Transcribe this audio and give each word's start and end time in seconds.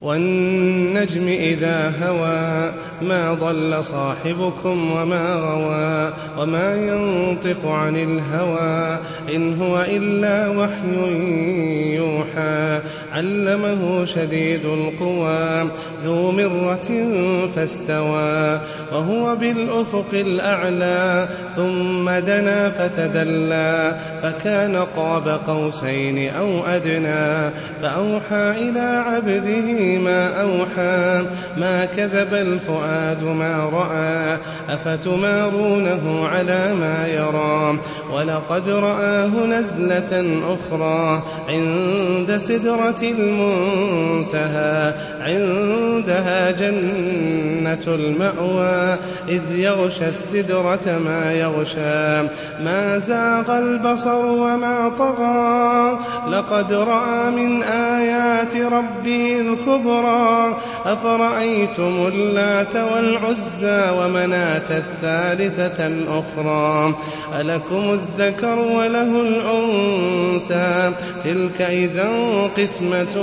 والنجم 0.00 1.28
إذا 1.28 1.92
هوى 2.02 2.72
ما 3.02 3.34
ضل 3.34 3.84
صاحبكم 3.84 4.92
وما 4.92 5.34
غوى 5.34 6.12
وما 6.38 6.74
ينطق 6.74 7.66
عن 7.66 7.96
الهوى 7.96 8.98
إن 9.34 9.62
هو 9.62 9.84
إلا 9.88 10.48
وحي 10.48 10.96
يوحى 11.96 12.80
علمه 13.12 14.04
شديد 14.04 14.66
القوى 14.66 15.70
ذو 16.04 16.32
مرة 16.32 16.88
فاستوى 17.54 18.60
وهو 18.92 19.36
بالأفق 19.36 20.14
الأعلى 20.14 21.28
ثم 21.56 22.10
دنا 22.10 22.70
فتدلى 22.70 23.98
فكان 24.22 24.76
قاب 24.76 25.40
قوسين 25.46 26.30
أو 26.30 26.66
أدنى 26.66 27.50
فأوحى 27.82 28.50
إلى 28.50 29.04
عبده 29.06 29.89
ما 29.98 30.42
أوحى 30.42 31.26
ما 31.56 31.84
كذب 31.84 32.34
الفؤاد 32.34 33.24
ما 33.24 33.70
رأى 33.72 34.38
أفتمارونه 34.68 36.28
على 36.28 36.74
ما 36.74 37.06
يرى؟ 37.06 37.80
ولقد 38.12 38.68
رآه 38.68 39.26
نزلة 39.26 40.40
أخرى 40.54 41.22
عند 41.48 42.36
سدرة 42.36 43.02
المنتهى 43.02 44.94
عندها 45.20 46.50
جنة 46.50 47.84
المأوى 47.86 48.98
إذ 49.28 49.42
يغشى 49.52 50.08
السدرة 50.08 50.98
ما 51.04 51.32
يغشى. 51.32 52.22
ما 52.64 52.98
زاغ 52.98 53.58
البصر 53.58 54.26
وما 54.26 54.92
طغى 54.98 55.98
لقد 56.28 56.72
رأى 56.72 57.30
من 57.30 57.62
آيات 57.62 58.56
ربه 58.56 59.40
الكبرى 59.40 59.79
الكبرى 59.80 60.56
أفرأيتم 60.86 62.06
اللات 62.06 62.76
والعزى 62.76 63.90
ومناة 63.98 64.70
الثالثة 64.70 65.86
الأخرى 65.86 66.94
ألكم 67.40 67.90
الذكر 67.90 68.58
وله 68.58 69.20
الأنثى 69.20 70.92
تلك 71.24 71.62
إذا 71.62 72.10
قسمة 72.56 73.22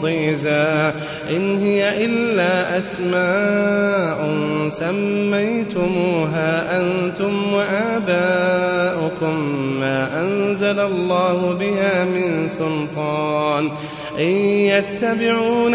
ضيزى 0.00 0.92
إن 1.30 1.58
هي 1.58 2.04
إلا 2.04 2.78
أسماء 2.78 4.28
سميتموها 4.68 6.50
أنتم 6.80 7.52
وآباؤكم 7.52 9.38
ما 9.80 10.20
أنزل 10.20 10.80
الله 10.80 11.54
بها 11.60 12.04
من 12.04 12.48
سلطان 12.48 13.70
إن 14.18 14.34
يتبعون 14.68 15.74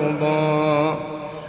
ويرضى 0.00 0.65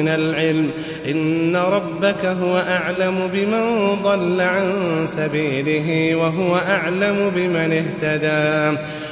من 0.00 0.08
العلم. 0.08 0.70
إن 1.10 1.56
ربك 1.56 2.24
هو 2.24 2.56
أعلم 2.58 3.30
بمن 3.32 3.94
ضل 4.02 4.40
عن 4.40 4.72
سبيله 5.06 6.16
وهو 6.16 6.56
أعلم 6.56 7.32
بمن 7.36 7.72
اهتدى. 7.72 8.78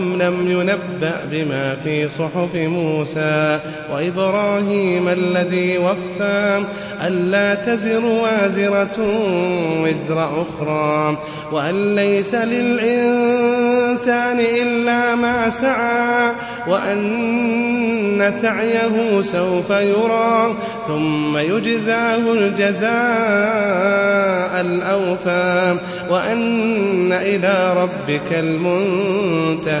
لم 0.00 0.50
ينبأ 0.50 1.24
بما 1.30 1.74
في 1.74 2.08
صحف 2.08 2.54
موسى 2.54 3.60
وإبراهيم 3.92 5.08
الذي 5.08 5.78
وفى 5.78 6.64
ألا 7.06 7.54
تزر 7.54 8.04
وازرة 8.04 8.96
وزر 9.82 10.42
أخرى 10.42 11.18
وأن 11.52 11.94
ليس 11.94 12.34
للإنسان 12.34 13.69
إلا 14.40 15.14
ما 15.14 15.50
سعى 15.50 16.32
وأن 16.68 18.32
سعيه 18.42 19.20
سوف 19.20 19.70
يرى 19.70 20.56
ثم 20.86 21.38
يجزاه 21.38 22.32
الجزاء 22.32 22.90
الأوفى 24.60 25.76
وأن 26.10 27.12
إلى 27.12 27.74
ربك 27.76 28.32
المنتهى 28.32 29.80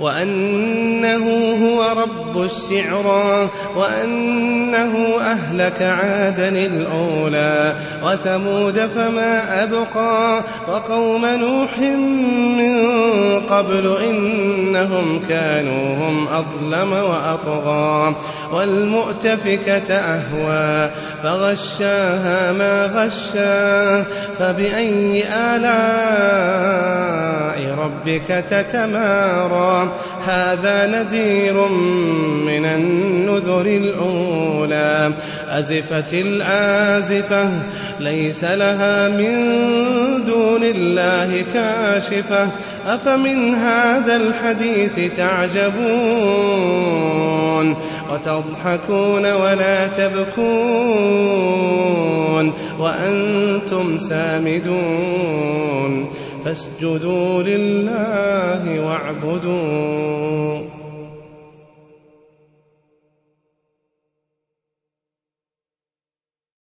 وأنه 0.00 1.26
هو 1.64 2.00
رب 2.02 2.42
الشعرى 2.42 3.50
وأنه 3.76 4.94
أهلك 5.20 5.82
عادا 5.82 6.48
الأولى 6.48 7.76
وثمود 8.04 8.78
فما 8.78 9.62
أبقى 9.62 10.42
وقوم 10.68 11.26
نوح 11.26 11.78
من 12.58 12.87
قبل 13.50 13.96
إنهم 14.02 15.20
كانوا 15.28 15.96
هم 15.96 16.28
أظلم 16.28 16.92
وأطغى 16.92 18.16
والمؤتفكة 18.52 19.94
أهوى 19.94 20.90
فغشاها 21.22 22.52
ما 22.52 22.86
غشا 22.86 24.02
فبأي 24.38 25.24
آلاء 25.28 26.98
ربك 27.78 28.44
تتمارى؟ 28.50 29.92
هذا 30.26 30.86
نذير 30.86 31.68
من 32.46 32.64
النذر 32.64 33.66
الأولى 33.66 34.57
أزفت 35.48 36.14
الآزفة 36.14 37.50
ليس 38.00 38.44
لها 38.44 39.08
من 39.08 39.34
دون 40.24 40.62
الله 40.62 41.44
كاشفة. 41.54 42.48
أفمن 42.86 43.54
هذا 43.54 44.16
الحديث 44.16 45.16
تعجبون؟ 45.16 46.88
وتضحكون 48.12 49.32
ولا 49.32 49.86
تبكون؟ 49.86 50.38
وأنتم 52.78 53.98
سامدون؟ 53.98 55.48
فاسجدوا 56.44 57.42
لله 57.42 58.80
واعبدوا. 58.80 60.87